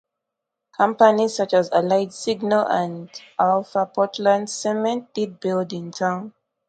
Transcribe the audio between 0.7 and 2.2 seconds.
Companies such as Allied